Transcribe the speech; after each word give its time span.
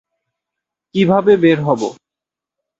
কীভাবে 0.95 1.33
বের 1.43 1.59
হবো? 1.61 1.87